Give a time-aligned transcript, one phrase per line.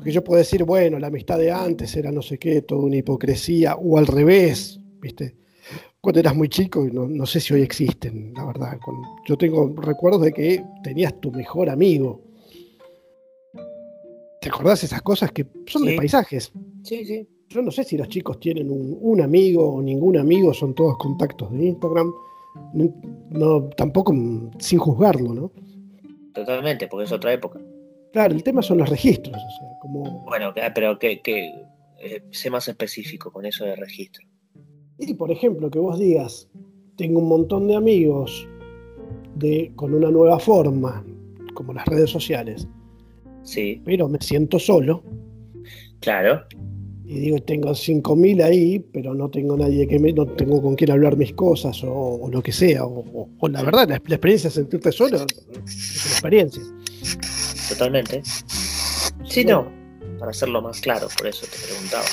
[0.00, 2.96] Porque yo puedo decir, bueno, la amistad de antes era no sé qué, toda una
[2.96, 5.36] hipocresía, o al revés, ¿viste?
[6.00, 8.78] Cuando eras muy chico, no, no sé si hoy existen, la verdad.
[9.26, 12.22] yo tengo recuerdos de que tenías tu mejor amigo.
[14.40, 16.50] ¿Te acordás esas cosas que son de paisajes?
[16.82, 17.28] Sí, sí.
[17.50, 21.52] Yo no sé si los chicos tienen un, amigo o ningún amigo, son todos contactos
[21.52, 22.10] de Instagram.
[22.72, 24.14] No, tampoco
[24.58, 25.52] sin juzgarlo, ¿no?
[26.32, 27.60] Totalmente, porque es otra época.
[28.12, 29.36] Claro, el tema son los registros.
[29.36, 30.24] O sea, como...
[30.24, 31.64] Bueno, pero que, que
[31.98, 34.26] eh, sé más específico con eso de registro.
[34.98, 36.48] Y por ejemplo, que vos digas,
[36.96, 38.48] tengo un montón de amigos
[39.36, 41.04] de, con una nueva forma,
[41.54, 42.68] como las redes sociales.
[43.42, 43.80] Sí.
[43.84, 45.02] Pero me siento solo.
[46.00, 46.44] Claro
[47.10, 50.92] y digo, tengo 5.000 ahí, pero no tengo nadie que me, no tengo con quien
[50.92, 52.84] hablar mis cosas o, lo que sea.
[52.84, 55.60] O, la verdad, la, experiencia de sentirte solo es una
[56.12, 56.62] experiencia.
[57.70, 58.22] Totalmente.
[59.24, 59.70] Sí, no,
[60.18, 62.04] para hacerlo más claro, por eso te preguntaba.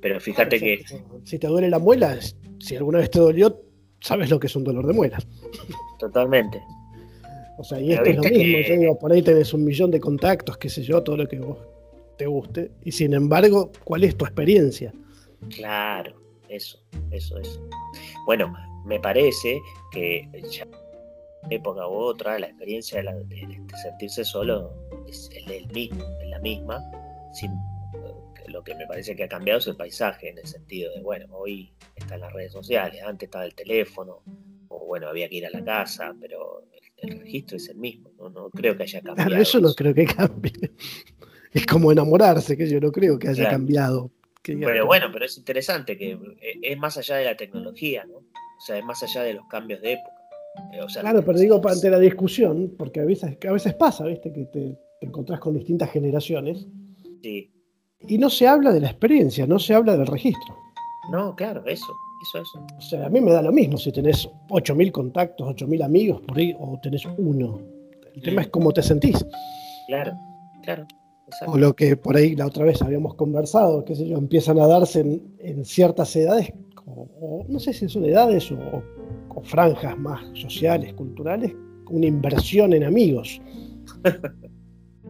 [0.00, 0.84] Pero fíjate que...
[1.24, 2.18] Si te duele la muela,
[2.60, 3.60] si alguna vez te dolió,
[4.00, 5.18] sabes lo que es un dolor de muela.
[5.98, 6.62] Totalmente.
[7.58, 8.58] O sea, y esto es lo mismo.
[8.68, 11.40] Yo digo, por ahí tenés un millón de contactos, qué sé yo, todo lo que
[11.40, 11.58] vos
[12.16, 12.70] te guste.
[12.84, 14.92] Y sin embargo, ¿cuál es tu experiencia?
[15.48, 16.78] Claro, eso,
[17.10, 17.68] eso, eso.
[18.26, 19.58] Bueno, me parece
[19.90, 20.66] que ya
[21.50, 24.72] época u otra, la experiencia de, sentirse solo
[25.08, 26.82] es el, mismo, es la misma.
[27.32, 27.52] Sin,
[28.48, 31.26] lo que me parece que ha cambiado es el paisaje, en el sentido de, bueno,
[31.30, 34.22] hoy están las redes sociales, antes estaba el teléfono,
[34.68, 36.64] o bueno, había que ir a la casa, pero
[36.96, 39.36] el, registro es el mismo, no, creo que haya cambiado.
[39.36, 40.52] eso no creo que cambie
[41.52, 44.10] es como enamorarse, que yo no creo que haya cambiado.
[44.42, 48.16] pero bueno, pero es interesante que eh, es más allá de la tecnología, ¿no?
[48.18, 50.18] O sea, es más allá de los cambios de época.
[50.72, 54.32] Eh, claro, pero digo ante la discusión, porque a veces, a veces pasa, ¿viste?
[54.32, 56.66] Que te, encontrás con distintas generaciones.
[57.22, 57.50] Sí.
[58.06, 60.56] Y no se habla de la experiencia, no se habla del registro.
[61.10, 61.92] No, claro, eso,
[62.22, 62.66] eso, eso.
[62.76, 66.38] O sea, a mí me da lo mismo si tenés 8.000 contactos, 8.000 amigos por
[66.38, 67.60] ahí, o tenés uno.
[68.14, 69.24] El tema es cómo te sentís.
[69.86, 70.12] Claro,
[70.62, 70.86] claro.
[71.46, 74.66] O lo que por ahí la otra vez habíamos conversado, qué sé yo, empiezan a
[74.66, 76.52] darse en, ciertas edades,
[76.86, 78.82] o, no sé si son edades o,
[79.42, 81.54] franjas más sociales, culturales,
[81.90, 83.40] una inversión en amigos.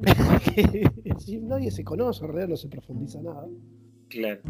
[1.19, 3.47] si nadie se conoce, en realidad no se profundiza nada.
[4.09, 4.41] Claro.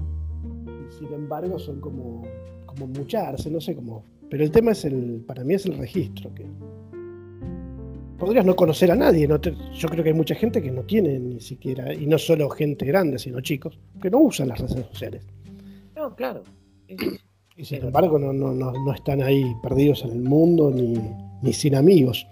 [0.98, 2.22] sin embargo, son como,
[2.66, 4.04] como mucharse, no sé cómo.
[4.30, 6.46] Pero el tema es el, para mí es el registro, que
[8.18, 9.26] podrías no conocer a nadie.
[9.26, 12.84] yo creo que hay mucha gente que no tiene ni siquiera, y no solo gente
[12.84, 15.26] grande, sino chicos, que no usan las redes sociales.
[15.96, 16.42] No, claro.
[17.56, 20.94] Y sin embargo no, no, no, están ahí perdidos en el mundo ni,
[21.42, 22.26] ni sin amigos.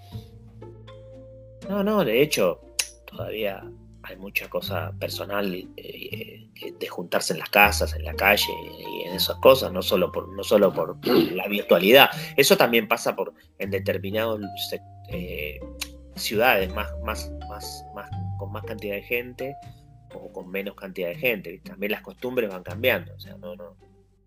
[1.68, 2.60] No, no, de hecho,
[3.06, 3.62] todavía
[4.02, 9.14] hay mucha cosa personal eh, de juntarse en las casas, en la calle y en
[9.14, 12.10] esas cosas, no solo por, no solo por la virtualidad.
[12.36, 14.40] Eso también pasa por en determinados
[15.08, 15.58] eh,
[16.14, 18.08] ciudades más, más, más, más,
[18.38, 19.56] con más cantidad de gente
[20.14, 21.60] o con menos cantidad de gente.
[21.64, 23.76] También las costumbres van cambiando, o sea, no, no,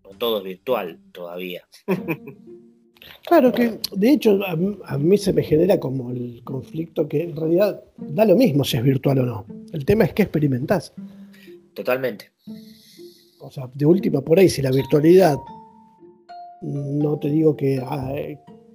[0.04, 1.66] no todo es virtual todavía.
[3.26, 7.82] Claro que, de hecho, a, mí se me genera como el conflicto que en realidad
[7.96, 9.46] da lo mismo si es virtual o no.
[9.72, 10.92] El tema es que experimentás.
[11.74, 12.30] Totalmente.
[13.40, 15.38] O sea, de última por ahí, si la virtualidad
[16.62, 18.12] no te digo que, ah,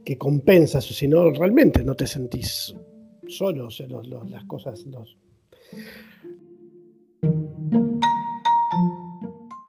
[0.03, 2.75] que compensas, sino realmente no te sentís
[3.27, 5.17] solo, o sea, las cosas, los,